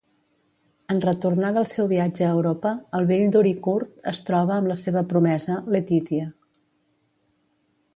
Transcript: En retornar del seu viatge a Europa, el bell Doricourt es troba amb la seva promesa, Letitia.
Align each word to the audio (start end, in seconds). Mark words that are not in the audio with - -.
En 0.93 1.01
retornar 1.03 1.51
del 1.57 1.67
seu 1.73 1.89
viatge 1.91 2.25
a 2.27 2.31
Europa, 2.39 2.73
el 3.01 3.07
bell 3.13 3.29
Doricourt 3.37 4.11
es 4.15 4.25
troba 4.31 4.59
amb 4.59 4.75
la 4.75 4.81
seva 4.85 5.09
promesa, 5.15 5.63
Letitia. 5.79 6.31